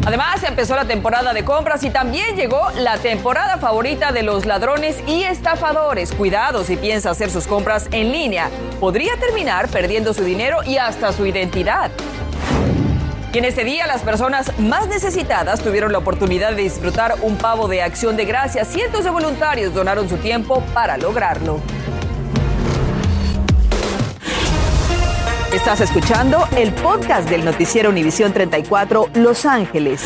Además, 0.07 0.45
empezó 0.45 0.77
la 0.77 0.85
temporada 0.85 1.33
de 1.33 1.45
compras 1.45 1.83
y 1.83 1.91
también 1.91 2.37
llegó 2.37 2.71
la 2.77 2.99
temporada 2.99 3.59
favorita 3.59 4.13
de 4.13 4.23
los 4.23 4.47
ladrones 4.47 4.97
y 5.09 5.25
estafadores. 5.25 6.13
Cuidado 6.13 6.63
si 6.63 6.77
piensa 6.77 7.11
hacer 7.11 7.29
sus 7.29 7.49
compras 7.49 7.89
en 7.91 8.13
línea. 8.13 8.49
Podría 8.79 9.17
terminar 9.17 9.69
perdiendo 9.69 10.15
su 10.15 10.23
dinero 10.23 10.59
y 10.65 10.77
hasta 10.77 11.13
su 11.13 11.27
identidad. 11.27 11.91
Y 13.35 13.39
en 13.39 13.47
este 13.47 13.65
día 13.65 13.87
las 13.87 14.03
personas 14.03 14.59
más 14.59 14.89
necesitadas 14.89 15.63
tuvieron 15.63 15.91
la 15.91 15.99
oportunidad 15.99 16.55
de 16.55 16.65
disfrutar 16.65 17.15
un 17.23 17.39
pavo 17.39 17.67
de 17.67 17.81
acción 17.81 18.15
de 18.15 18.27
gracias. 18.27 18.69
Cientos 18.69 19.05
de 19.05 19.11
voluntarios 19.11 19.73
donaron 19.73 20.07
su 20.07 20.19
tiempo 20.19 20.63
para 20.75 20.99
lograrlo. 20.99 21.59
Estás 25.51 25.81
escuchando 25.81 26.47
el 26.59 26.75
podcast 26.75 27.27
del 27.31 27.43
noticiero 27.43 27.89
Univisión 27.89 28.35
34 28.35 29.09
Los 29.15 29.47
Ángeles. 29.47 30.03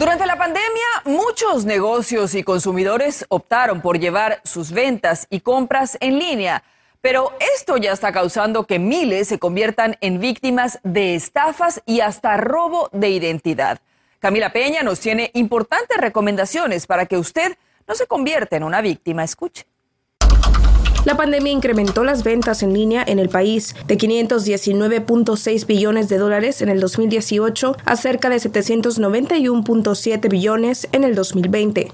Durante 0.00 0.26
la 0.26 0.36
pandemia, 0.36 0.86
muchos 1.04 1.64
negocios 1.64 2.34
y 2.34 2.42
consumidores 2.42 3.24
optaron 3.28 3.82
por 3.82 4.00
llevar 4.00 4.40
sus 4.42 4.72
ventas 4.72 5.28
y 5.30 5.40
compras 5.40 5.96
en 6.00 6.18
línea. 6.18 6.64
Pero 7.00 7.32
esto 7.54 7.76
ya 7.76 7.92
está 7.92 8.12
causando 8.12 8.66
que 8.66 8.78
miles 8.78 9.28
se 9.28 9.38
conviertan 9.38 9.96
en 10.00 10.18
víctimas 10.18 10.80
de 10.82 11.14
estafas 11.14 11.80
y 11.86 12.00
hasta 12.00 12.36
robo 12.36 12.88
de 12.92 13.10
identidad. 13.10 13.78
Camila 14.18 14.52
Peña 14.52 14.82
nos 14.82 14.98
tiene 14.98 15.30
importantes 15.34 15.96
recomendaciones 15.96 16.88
para 16.88 17.06
que 17.06 17.16
usted 17.16 17.56
no 17.86 17.94
se 17.94 18.08
convierta 18.08 18.56
en 18.56 18.64
una 18.64 18.80
víctima. 18.80 19.22
Escuche. 19.22 19.64
La 21.04 21.16
pandemia 21.16 21.52
incrementó 21.52 22.02
las 22.02 22.24
ventas 22.24 22.64
en 22.64 22.74
línea 22.74 23.04
en 23.06 23.20
el 23.20 23.28
país 23.28 23.76
de 23.86 23.96
519.6 23.96 25.66
billones 25.66 26.08
de 26.08 26.18
dólares 26.18 26.60
en 26.60 26.68
el 26.68 26.80
2018 26.80 27.76
a 27.84 27.96
cerca 27.96 28.28
de 28.28 28.36
791.7 28.36 30.28
billones 30.28 30.88
en 30.90 31.04
el 31.04 31.14
2020. 31.14 31.92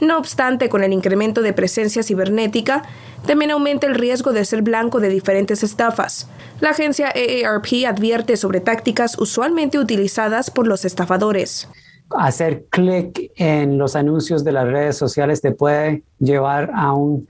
No 0.00 0.18
obstante, 0.18 0.68
con 0.68 0.82
el 0.82 0.92
incremento 0.92 1.40
de 1.42 1.52
presencia 1.52 2.02
cibernética, 2.02 2.84
también 3.26 3.50
aumenta 3.50 3.86
el 3.86 3.94
riesgo 3.94 4.32
de 4.32 4.44
ser 4.44 4.62
blanco 4.62 5.00
de 5.00 5.08
diferentes 5.08 5.62
estafas. 5.62 6.28
La 6.60 6.70
agencia 6.70 7.08
AARP 7.08 7.86
advierte 7.86 8.36
sobre 8.36 8.60
tácticas 8.60 9.18
usualmente 9.18 9.78
utilizadas 9.78 10.50
por 10.50 10.66
los 10.66 10.84
estafadores. 10.84 11.68
Hacer 12.10 12.66
clic 12.70 13.32
en 13.36 13.78
los 13.78 13.96
anuncios 13.96 14.44
de 14.44 14.52
las 14.52 14.66
redes 14.66 14.96
sociales 14.96 15.40
te 15.40 15.52
puede 15.52 16.04
llevar 16.18 16.70
a 16.74 16.92
un 16.92 17.28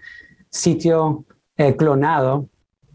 sitio 0.50 1.24
eh, 1.56 1.76
clonado 1.76 2.48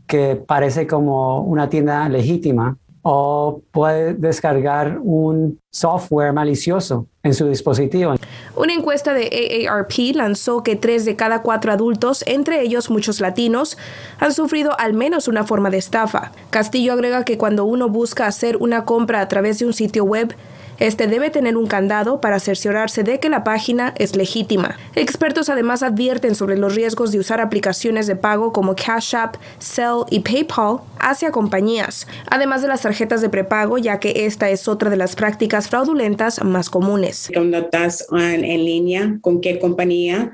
que 0.08 0.36
parece 0.36 0.88
como 0.88 1.42
una 1.42 1.70
tienda 1.70 2.10
legítima 2.10 2.79
o 3.02 3.62
puede 3.72 4.14
descargar 4.14 5.00
un 5.02 5.60
software 5.72 6.34
malicioso 6.34 7.08
en 7.24 7.34
su 7.34 7.48
dispositivo. 7.48 8.16
Una 8.56 8.74
encuesta 8.74 9.14
de 9.14 9.68
AARP 9.68 10.16
lanzó 10.16 10.64
que 10.64 10.76
tres 10.76 11.06
de 11.06 11.16
cada 11.16 11.42
cuatro 11.42 11.72
adultos, 11.72 12.24
entre 12.28 12.62
ellos 12.62 12.90
muchos 12.90 13.22
latinos, 13.22 13.78
han 14.20 14.34
sufrido 14.34 14.78
al 14.80 14.94
menos 14.94 15.28
una 15.28 15.44
forma 15.44 15.70
de 15.70 15.78
estafa. 15.78 16.32
Castillo 16.50 16.94
agrega 16.94 17.24
que 17.24 17.38
cuando 17.38 17.66
uno 17.66 17.90
busca 17.90 18.26
hacer 18.26 18.58
una 18.58 18.86
compra 18.86 19.22
a 19.22 19.28
través 19.28 19.60
de 19.60 19.66
un 19.66 19.74
sitio 19.74 20.04
web, 20.04 20.34
este 20.80 21.08
debe 21.08 21.30
tener 21.30 21.58
un 21.58 21.68
candado 21.68 22.22
para 22.22 22.40
cerciorarse 22.40 23.04
de 23.04 23.20
que 23.20 23.30
la 23.30 23.44
página 23.44 23.94
es 23.98 24.16
legítima. 24.16 24.78
Expertos 24.96 25.50
además 25.50 25.84
advierten 25.84 26.36
sobre 26.36 26.58
los 26.58 26.76
riesgos 26.76 27.12
de 27.12 27.20
usar 27.20 27.42
aplicaciones 27.42 28.08
de 28.08 28.16
pago 28.16 28.54
como 28.54 28.76
Cash 28.76 29.16
App, 29.16 29.36
Zelle 29.62 30.06
y 30.10 30.22
PayPal 30.22 30.78
hacia 31.00 31.32
compañías, 31.32 32.08
además 32.30 32.62
de 32.62 32.68
las 32.68 32.82
tarjetas 32.82 33.22
de 33.22 33.30
prepago, 33.30 33.78
ya 33.78 34.00
que 34.00 34.26
esta 34.26 34.50
es 34.50 34.68
otra 34.68 34.90
de 34.90 34.98
las 34.98 35.16
prácticas 35.16 35.70
fraudulentas 35.70 36.44
más 36.44 36.70
comunes. 36.70 37.30
Cuando 37.34 37.58
estás 37.58 38.06
en, 38.12 38.42
línea, 38.42 39.18
¿con 39.22 39.42
qué 39.42 39.60
compañía? 39.60 40.32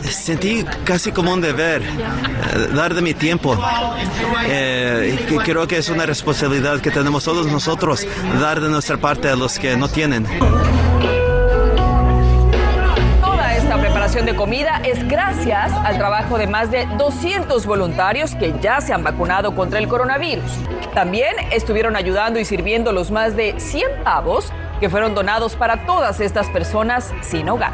Sentí 0.00 0.64
casi 0.84 1.12
como 1.12 1.32
un 1.32 1.40
deber 1.40 1.82
eh, 1.82 2.68
dar 2.74 2.94
de 2.94 3.00
mi 3.00 3.14
tiempo. 3.14 3.56
Eh, 4.46 5.16
creo 5.44 5.68
que 5.68 5.78
es 5.78 5.88
una 5.88 6.04
responsabilidad 6.04 6.80
que 6.80 6.90
tenemos 6.90 7.22
todos 7.22 7.46
nosotros, 7.46 8.04
dar 8.40 8.60
de 8.60 8.68
nuestra 8.68 8.96
parte 8.96 9.28
a 9.28 9.36
los 9.36 9.56
que 9.60 9.76
no 9.76 9.88
tienen. 9.88 10.26
De 14.24 14.34
comida 14.34 14.80
es 14.82 15.06
gracias 15.06 15.70
al 15.72 15.98
trabajo 15.98 16.38
de 16.38 16.46
más 16.46 16.70
de 16.70 16.86
200 16.96 17.66
voluntarios 17.66 18.34
que 18.34 18.54
ya 18.62 18.80
se 18.80 18.94
han 18.94 19.04
vacunado 19.04 19.54
contra 19.54 19.78
el 19.78 19.88
coronavirus. 19.88 20.50
También 20.94 21.34
estuvieron 21.52 21.96
ayudando 21.96 22.40
y 22.40 22.46
sirviendo 22.46 22.92
los 22.92 23.10
más 23.10 23.36
de 23.36 23.60
100 23.60 24.04
pavos 24.04 24.52
que 24.80 24.88
fueron 24.88 25.14
donados 25.14 25.54
para 25.54 25.84
todas 25.84 26.20
estas 26.20 26.48
personas 26.48 27.12
sin 27.20 27.48
hogar. 27.50 27.72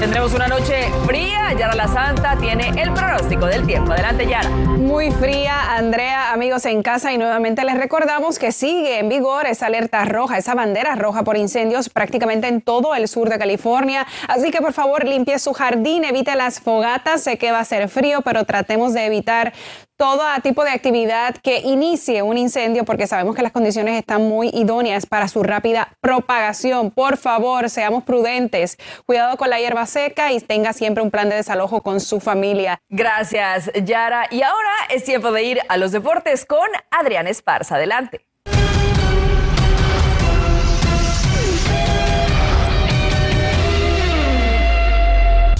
Tendremos 0.00 0.34
una 0.34 0.46
noche 0.46 0.90
fría. 1.06 1.52
Yara 1.58 1.74
La 1.74 1.88
Santa 1.88 2.36
tiene 2.38 2.68
el 2.80 2.92
pronóstico 2.92 3.46
del 3.46 3.66
tiempo. 3.66 3.92
Adelante, 3.92 4.26
Yara. 4.26 4.48
Muy 4.50 5.10
fría, 5.10 5.74
Andrea, 5.74 6.32
amigos 6.32 6.66
en 6.66 6.82
casa. 6.82 7.12
Y 7.12 7.18
nuevamente 7.18 7.64
les 7.64 7.78
recordamos 7.78 8.38
que 8.38 8.52
sigue 8.52 8.98
en 8.98 9.08
vigor 9.08 9.46
esa 9.46 9.66
alerta 9.66 10.04
roja, 10.04 10.36
esa 10.36 10.54
bandera 10.54 10.96
roja 10.96 11.24
por 11.24 11.36
incendios 11.36 11.88
prácticamente 11.88 12.46
en 12.46 12.60
todo 12.60 12.94
el 12.94 13.08
sur 13.08 13.30
de 13.30 13.38
California. 13.38 14.06
Así 14.28 14.50
que 14.50 14.60
por 14.60 14.74
favor 14.74 15.04
limpie 15.06 15.38
su 15.38 15.54
jardín, 15.54 16.04
evite 16.04 16.36
las 16.36 16.60
fogatas. 16.60 17.22
Sé 17.22 17.38
que 17.38 17.50
va 17.50 17.60
a 17.60 17.64
ser 17.64 17.88
frío, 17.88 18.20
pero 18.20 18.44
tratemos 18.44 18.92
de 18.92 19.06
evitar 19.06 19.54
todo 19.96 20.22
tipo 20.42 20.64
de 20.64 20.70
actividad 20.70 21.36
que 21.36 21.60
inicie 21.60 22.22
un 22.22 22.36
incendio 22.38 22.84
porque 22.84 23.06
sabemos 23.06 23.34
que 23.34 23.42
las 23.42 23.52
condiciones 23.52 23.98
están 23.98 24.22
muy 24.22 24.50
idóneas 24.52 25.06
para 25.06 25.28
su 25.28 25.42
rápida 25.42 25.96
propagación. 26.00 26.90
Por 26.90 27.16
favor, 27.16 27.70
seamos 27.70 28.04
prudentes. 28.04 28.76
Cuidado 29.06 29.36
con 29.36 29.50
la 29.50 29.58
hierba 29.58 29.86
seca 29.86 30.32
y 30.32 30.40
tenga 30.40 30.72
siempre 30.72 31.02
un 31.02 31.10
plan 31.10 31.28
de 31.28 31.36
desalojo 31.36 31.82
con 31.82 32.00
su 32.00 32.20
familia. 32.20 32.78
Gracias, 32.88 33.70
Yara. 33.84 34.26
Y 34.30 34.42
ahora 34.42 34.72
es 34.90 35.04
tiempo 35.04 35.32
de 35.32 35.42
ir 35.42 35.60
a 35.68 35.76
los 35.76 35.92
deportes 35.92 36.44
con 36.44 36.68
Adrián 36.90 37.26
Esparza. 37.26 37.76
Adelante. 37.76 38.25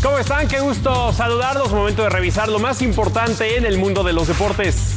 ¿Cómo 0.02 0.18
están? 0.18 0.46
Qué 0.46 0.60
gusto 0.60 1.12
saludarlos. 1.12 1.72
Momento 1.72 2.02
de 2.02 2.10
revisar 2.10 2.48
lo 2.48 2.58
más 2.58 2.82
importante 2.82 3.56
en 3.56 3.64
el 3.64 3.78
mundo 3.78 4.04
de 4.04 4.12
los 4.12 4.28
deportes. 4.28 4.94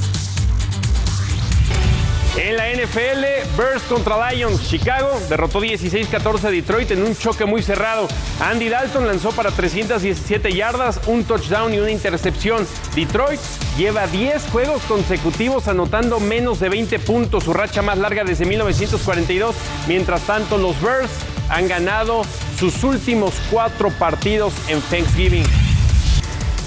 En 2.38 2.56
la 2.56 2.70
NFL, 2.72 3.58
Bears 3.58 3.84
contra 3.84 4.32
Lions. 4.32 4.70
Chicago 4.70 5.20
derrotó 5.30 5.62
16-14 5.62 6.46
a 6.46 6.52
Detroit 6.52 6.92
en 6.92 7.04
un 7.04 7.16
choque 7.16 7.46
muy 7.46 7.62
cerrado. 7.62 8.08
Andy 8.40 8.70
Dalton 8.70 9.08
lanzó 9.08 9.32
para 9.32 9.52
317 9.52 10.54
yardas, 10.54 11.02
un 11.08 11.24
touchdown 11.24 11.74
y 11.74 11.80
una 11.80 11.92
intercepción. 11.92 12.66
Detroit 12.96 13.42
lleva 13.78 14.08
10 14.08 14.52
juegos 14.52 14.84
consecutivos 14.84 15.68
anotando 15.68 16.20
menos 16.20 16.60
de 16.60 16.70
20 16.70 17.00
puntos, 17.00 17.44
su 17.44 17.54
racha 17.54 17.82
más 17.82 17.98
larga 17.98 18.24
desde 18.24 18.46
1942. 18.46 19.56
Mientras 19.88 20.22
tanto, 20.22 20.58
los 20.58 20.80
Bears 20.82 21.12
han 21.50 21.68
ganado 21.68 22.22
sus 22.60 22.84
últimos 22.84 23.36
cuatro 23.50 23.90
partidos 23.90 24.54
en 24.68 24.82
Thanksgiving. 24.82 25.46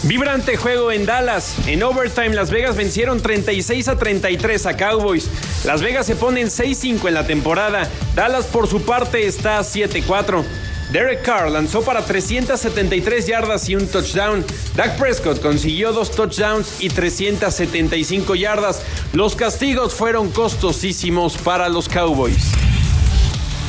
Vibrante 0.04 0.56
juego 0.56 0.90
en 0.90 1.04
Dallas. 1.04 1.54
En 1.66 1.82
overtime, 1.82 2.30
Las 2.30 2.50
Vegas 2.50 2.76
vencieron 2.76 3.20
36 3.20 3.88
a 3.88 3.98
33 3.98 4.66
a 4.66 4.76
Cowboys. 4.76 5.28
Las 5.64 5.82
Vegas 5.82 6.06
se 6.06 6.16
ponen 6.16 6.48
6-5 6.48 7.08
en 7.08 7.14
la 7.14 7.26
temporada. 7.26 7.88
Dallas, 8.14 8.46
por 8.46 8.68
su 8.68 8.82
parte, 8.82 9.26
está 9.26 9.60
7-4. 9.60 10.42
Derek 10.92 11.22
Carr 11.22 11.50
lanzó 11.50 11.82
para 11.82 12.04
373 12.04 13.26
yardas 13.26 13.68
y 13.68 13.76
un 13.76 13.86
touchdown. 13.86 14.44
Dak 14.74 14.96
Prescott 14.96 15.42
consiguió 15.42 15.92
dos 15.92 16.10
touchdowns 16.10 16.80
y 16.80 16.88
375 16.88 18.34
yardas. 18.34 18.82
Los 19.12 19.36
castigos 19.36 19.94
fueron 19.94 20.30
costosísimos 20.30 21.36
para 21.36 21.68
los 21.68 21.88
Cowboys. 21.88 22.71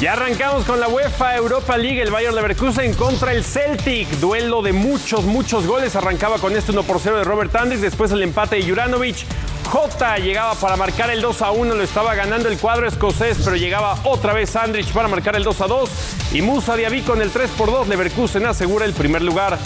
Y 0.03 0.07
arrancamos 0.07 0.65
con 0.65 0.81
la 0.81 0.89
UEFA 0.89 1.38
Europa 1.38 1.77
League, 1.77 2.01
el 2.01 2.12
Bayern 2.12 2.36
Leverkusen 2.36 2.93
contra 2.93 3.31
el 3.31 3.45
Celtic. 3.45 4.10
Duelo 4.19 4.62
de 4.62 4.74
muchos, 4.74 5.24
muchos 5.24 5.65
goles. 5.65 5.95
Arrancaba 5.95 6.39
con 6.39 6.53
este 6.57 6.74
1 6.74 6.83
por 6.83 7.00
0 7.00 7.19
de 7.19 7.24
Robert 7.24 7.55
Andrich, 7.55 7.79
después 7.79 8.12
el 8.12 8.22
empate 8.22 8.57
de 8.57 8.67
Juranovic. 8.67 9.25
Jota 9.72 10.17
llegaba 10.17 10.55
para 10.55 10.75
marcar 10.75 11.10
el 11.10 11.22
2 11.22 11.41
a 11.41 11.51
1, 11.51 11.75
lo 11.75 11.81
estaba 11.81 12.15
ganando 12.15 12.50
el 12.50 12.57
cuadro 12.57 12.86
escocés, 12.86 13.38
pero 13.45 13.55
llegaba 13.55 13.98
otra 14.03 14.33
vez 14.33 14.53
Andrich 14.57 14.91
para 14.91 15.07
marcar 15.07 15.38
el 15.38 15.45
2 15.45 15.62
a 15.62 15.67
2. 15.67 15.89
Y 16.33 16.41
Musa 16.41 16.75
Diaby 16.75 17.03
con 17.03 17.22
el 17.22 17.31
3 17.31 17.51
por 17.51 17.72
2, 17.72 17.88
Leverkusen 17.88 18.45
asegura 18.45 18.83
el 18.83 18.91
primer 18.91 19.22
lugar. 19.22 19.57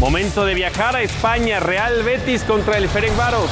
Momento 0.00 0.44
de 0.44 0.54
viajar 0.54 0.96
a 0.96 1.02
España, 1.02 1.60
Real 1.60 2.02
Betis 2.02 2.42
contra 2.42 2.78
el 2.78 2.88
Ferencváros. 2.88 3.48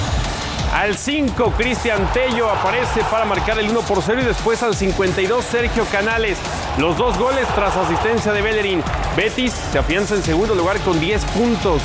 Al 0.73 0.97
5, 0.97 1.53
Cristian 1.57 2.13
Tello 2.13 2.51
aparece 2.51 3.01
para 3.11 3.25
marcar 3.25 3.59
el 3.59 3.71
1 3.71 3.81
por 3.83 4.03
0 4.03 4.21
y 4.23 4.25
después 4.25 4.63
al 4.63 4.75
52, 4.75 5.45
Sergio 5.45 5.85
Canales. 5.87 6.39
Los 6.79 6.97
dos 6.99 7.17
goles 7.19 7.47
tras 7.55 7.77
asistencia 7.77 8.33
de 8.33 8.43
Bellerín. 8.43 8.83
Betis 9.17 9.53
se 9.73 9.79
afianza 9.79 10.15
en 10.15 10.23
segundo 10.23 10.55
lugar 10.55 10.79
con 10.81 11.01
10 11.01 11.25
puntos. 11.27 11.81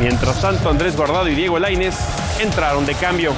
Mientras 0.00 0.40
tanto, 0.40 0.70
Andrés 0.70 0.96
Guardado 0.96 1.28
y 1.28 1.34
Diego 1.34 1.58
Laines 1.58 1.96
entraron 2.40 2.86
de 2.86 2.94
cambio. 2.94 3.32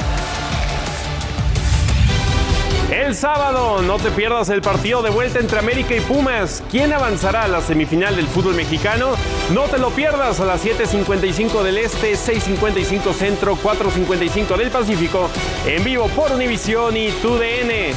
El 3.04 3.14
sábado, 3.14 3.82
no 3.82 3.98
te 3.98 4.10
pierdas 4.10 4.48
el 4.48 4.62
partido 4.62 5.02
de 5.02 5.10
vuelta 5.10 5.38
entre 5.38 5.58
América 5.58 5.94
y 5.94 6.00
Pumas. 6.00 6.62
¿Quién 6.70 6.90
avanzará 6.90 7.42
a 7.42 7.48
la 7.48 7.60
semifinal 7.60 8.16
del 8.16 8.26
fútbol 8.26 8.54
mexicano? 8.54 9.10
No 9.52 9.64
te 9.64 9.76
lo 9.76 9.90
pierdas 9.90 10.40
a 10.40 10.46
las 10.46 10.64
7.55 10.64 11.62
del 11.62 11.76
Este, 11.76 12.14
6.55 12.14 13.12
Centro, 13.12 13.56
4.55 13.56 14.56
del 14.56 14.70
Pacífico, 14.70 15.28
en 15.66 15.84
vivo 15.84 16.08
por 16.08 16.32
Univisión 16.32 16.96
y 16.96 17.10
TUDN. 17.10 17.92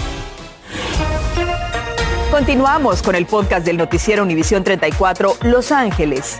Continuamos 2.29 3.01
con 3.01 3.15
el 3.15 3.25
podcast 3.25 3.65
del 3.65 3.77
noticiero 3.77 4.23
Univisión 4.23 4.65
34 4.65 5.37
Los 5.43 5.71
Ángeles. 5.71 6.37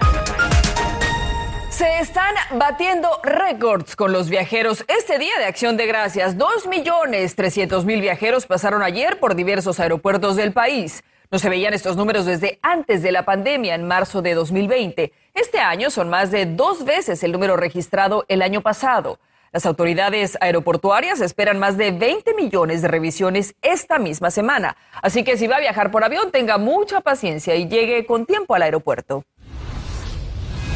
Se 1.78 2.00
están 2.00 2.34
batiendo 2.56 3.08
récords 3.22 3.96
con 3.96 4.12
los 4.12 4.32
viajeros. 4.32 4.84
Este 4.88 5.20
día 5.20 5.38
de 5.38 5.46
acción 5.46 5.78
de 5.78 5.86
gracias, 5.86 6.36
2.300.000 6.36 8.02
viajeros 8.02 8.48
pasaron 8.48 8.82
ayer 8.82 9.20
por 9.20 9.36
diversos 9.36 9.80
aeropuertos 9.80 10.36
del 10.36 10.54
país. 10.54 11.04
No 11.30 11.38
se 11.38 11.50
veían 11.50 11.76
estos 11.76 11.96
números 11.96 12.26
desde 12.26 12.58
antes 12.64 13.04
de 13.04 13.12
la 13.12 13.26
pandemia, 13.26 13.76
en 13.76 13.88
marzo 13.88 14.24
de 14.24 14.34
2020. 14.34 15.14
Este 15.36 15.60
año 15.60 15.92
son 15.92 16.10
más 16.10 16.32
de 16.32 16.48
dos 16.48 16.84
veces 16.84 17.22
el 17.22 17.32
número 17.32 17.56
registrado 17.56 18.26
el 18.28 18.42
año 18.42 18.62
pasado. 18.62 19.20
Las 19.52 19.68
autoridades 19.68 20.36
aeroportuarias 20.42 21.22
esperan 21.22 21.60
más 21.60 21.78
de 21.78 21.92
20 21.92 22.34
millones 22.34 22.82
de 22.82 22.88
revisiones 22.88 23.54
esta 23.62 24.00
misma 24.00 24.32
semana. 24.32 24.78
Así 25.04 25.24
que 25.24 25.38
si 25.38 25.46
va 25.46 25.58
a 25.58 25.60
viajar 25.60 25.92
por 25.92 26.04
avión, 26.04 26.32
tenga 26.32 26.58
mucha 26.58 27.02
paciencia 27.02 27.54
y 27.54 27.68
llegue 27.68 28.08
con 28.08 28.26
tiempo 28.26 28.56
al 28.56 28.64
aeropuerto. 28.64 29.26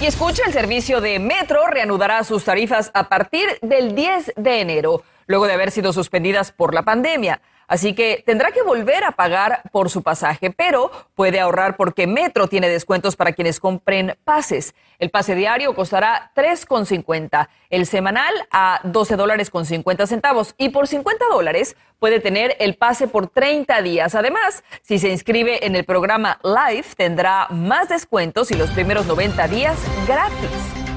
Y 0.01 0.07
escucha, 0.07 0.41
el 0.47 0.51
servicio 0.51 0.99
de 0.99 1.19
Metro 1.19 1.67
reanudará 1.67 2.23
sus 2.23 2.43
tarifas 2.43 2.89
a 2.95 3.07
partir 3.07 3.47
del 3.61 3.93
10 3.93 4.33
de 4.35 4.61
enero, 4.61 5.03
luego 5.31 5.47
de 5.47 5.53
haber 5.53 5.71
sido 5.71 5.93
suspendidas 5.93 6.51
por 6.51 6.75
la 6.75 6.83
pandemia. 6.83 7.41
Así 7.71 7.95
que 7.95 8.21
tendrá 8.25 8.51
que 8.51 8.63
volver 8.63 9.05
a 9.05 9.13
pagar 9.13 9.61
por 9.71 9.89
su 9.89 10.03
pasaje, 10.03 10.51
pero 10.51 10.91
puede 11.15 11.39
ahorrar 11.39 11.77
porque 11.77 12.05
Metro 12.05 12.47
tiene 12.47 12.67
descuentos 12.67 13.15
para 13.15 13.31
quienes 13.31 13.61
compren 13.61 14.17
pases. 14.25 14.75
El 14.99 15.09
pase 15.09 15.35
diario 15.35 15.73
costará 15.73 16.33
3,50, 16.35 17.47
el 17.69 17.85
semanal 17.85 18.33
a 18.51 18.81
12 18.83 19.15
dólares 19.15 19.49
con 19.49 19.65
50 19.65 20.05
centavos 20.05 20.53
y 20.57 20.67
por 20.67 20.85
50 20.85 21.23
dólares 21.31 21.77
puede 21.97 22.19
tener 22.19 22.57
el 22.59 22.75
pase 22.75 23.07
por 23.07 23.27
30 23.27 23.81
días. 23.83 24.15
Además, 24.15 24.65
si 24.81 24.99
se 24.99 25.07
inscribe 25.07 25.65
en 25.65 25.77
el 25.77 25.85
programa 25.85 26.41
Live, 26.43 26.87
tendrá 26.97 27.47
más 27.51 27.87
descuentos 27.87 28.51
y 28.51 28.55
los 28.55 28.69
primeros 28.71 29.05
90 29.05 29.47
días 29.47 29.79
gratis. 30.05 30.90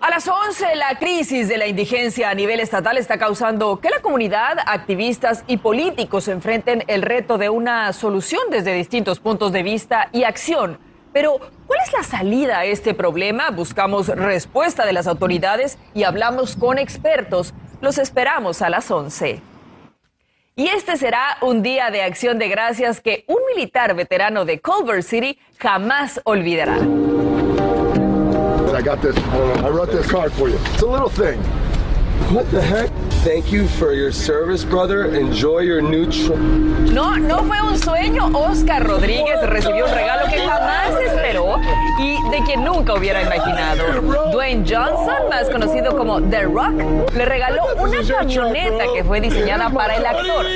A 0.00 0.10
las 0.10 0.28
11, 0.28 0.76
la 0.76 0.96
crisis 0.96 1.48
de 1.48 1.58
la 1.58 1.66
indigencia 1.66 2.30
a 2.30 2.34
nivel 2.34 2.60
estatal 2.60 2.96
está 2.98 3.18
causando 3.18 3.80
que 3.80 3.90
la 3.90 4.00
comunidad, 4.00 4.58
activistas 4.64 5.42
y 5.48 5.56
políticos 5.56 6.28
enfrenten 6.28 6.84
el 6.86 7.02
reto 7.02 7.36
de 7.36 7.48
una 7.48 7.92
solución 7.92 8.42
desde 8.48 8.74
distintos 8.74 9.18
puntos 9.18 9.50
de 9.50 9.64
vista 9.64 10.08
y 10.12 10.22
acción. 10.22 10.78
Pero, 11.12 11.38
¿cuál 11.66 11.80
es 11.84 11.92
la 11.92 12.04
salida 12.04 12.60
a 12.60 12.64
este 12.64 12.94
problema? 12.94 13.50
Buscamos 13.50 14.06
respuesta 14.06 14.86
de 14.86 14.92
las 14.92 15.08
autoridades 15.08 15.78
y 15.94 16.04
hablamos 16.04 16.54
con 16.54 16.78
expertos. 16.78 17.52
Los 17.80 17.98
esperamos 17.98 18.62
a 18.62 18.70
las 18.70 18.88
11. 18.92 19.42
Y 20.54 20.68
este 20.68 20.96
será 20.96 21.38
un 21.40 21.62
día 21.62 21.90
de 21.90 22.02
acción 22.02 22.38
de 22.38 22.48
gracias 22.48 23.00
que 23.00 23.24
un 23.26 23.38
militar 23.52 23.96
veterano 23.96 24.44
de 24.44 24.60
Culver 24.60 25.02
City 25.02 25.40
jamás 25.58 26.20
olvidará. 26.22 26.78
I 28.78 28.80
got 28.80 29.02
this. 29.02 29.16
I 29.16 29.70
wrote 29.70 29.90
this 29.90 30.06
card 30.06 30.32
for 30.32 30.48
you. 30.48 30.54
It's 30.54 30.82
a 30.82 30.86
little 30.86 31.08
thing. 31.08 31.40
What 32.30 32.48
the 32.52 32.62
heck? 32.62 32.88
Thank 33.24 33.50
you 33.50 33.66
for 33.66 33.92
your 33.92 34.12
service, 34.12 34.64
brother. 34.64 35.16
Enjoy 35.16 35.60
your 35.62 35.82
new 35.82 36.06
No, 36.92 37.16
no 37.16 37.42
fue 37.42 37.60
un 37.60 37.76
sueño. 37.76 38.30
Oscar 38.32 38.86
Rodríguez 38.86 39.40
recibió 39.48 39.86
un 39.86 39.90
regalo 39.90 40.30
que 40.30 40.38
jamás 40.38 40.90
esperó 41.04 41.56
y 41.98 42.30
de 42.30 42.44
quien 42.44 42.62
nunca 42.62 42.94
hubiera 42.94 43.20
imaginado. 43.20 44.30
Dwayne 44.30 44.64
Johnson, 44.64 45.28
más 45.28 45.50
conocido 45.50 45.96
como 45.96 46.22
The 46.22 46.42
Rock, 46.42 47.12
le 47.16 47.24
regaló 47.24 47.62
una 47.80 47.98
camioneta 48.06 48.84
que 48.94 49.02
fue 49.02 49.20
diseñada 49.20 49.70
para 49.70 49.96
el 49.96 50.06
actor. 50.06 50.46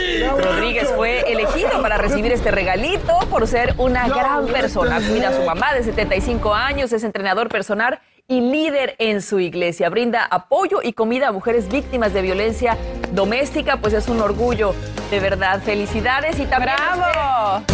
Rodríguez 0.45 0.93
fue 0.95 1.23
elegido 1.23 1.83
para 1.83 1.99
recibir 1.99 2.31
este 2.31 2.53
regalito 2.53 3.19
por 3.29 3.49
ser 3.49 3.75
una 3.79 4.07
gran 4.07 4.47
persona. 4.47 5.01
Cuida 5.01 5.31
a 5.31 5.33
su 5.33 5.43
mamá 5.43 5.75
de 5.75 5.83
75 5.83 6.55
años, 6.55 6.93
es 6.93 7.03
entrenador 7.03 7.49
personal 7.49 7.99
y 8.29 8.41
líder 8.41 8.97
en 8.99 9.23
su 9.23 9.41
iglesia. 9.41 9.89
Brinda 9.89 10.25
apoyo 10.25 10.81
y 10.83 10.93
comida 10.93 11.29
a 11.29 11.33
mujeres 11.33 11.69
víctimas 11.69 12.13
de 12.13 12.23
violencia 12.23 12.79
doméstica, 13.13 13.77
pues 13.77 13.95
es 13.95 14.09
un 14.09 14.21
orgullo. 14.21 14.75
De 15.11 15.21
verdad, 15.21 15.61
felicidades 15.63 16.39
y 16.39 16.47
también... 16.47 16.77
¡Bravo! 16.77 17.65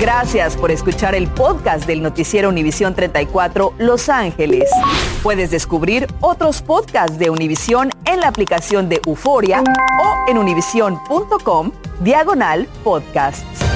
Gracias 0.00 0.56
por 0.56 0.70
escuchar 0.70 1.14
el 1.14 1.28
podcast 1.28 1.86
del 1.86 2.02
noticiero 2.02 2.48
Univisión 2.48 2.94
34 2.94 3.74
Los 3.78 4.08
Ángeles. 4.08 4.68
Puedes 5.22 5.50
descubrir 5.50 6.08
otros 6.20 6.62
podcasts 6.62 7.18
de 7.18 7.30
Univisión 7.30 7.90
en 8.04 8.20
la 8.20 8.28
aplicación 8.28 8.88
de 8.88 9.00
Euforia 9.06 9.62
o 9.62 10.30
en 10.30 10.36
univision.com 10.36 11.70
diagonal 12.00 12.68
podcasts. 12.82 13.73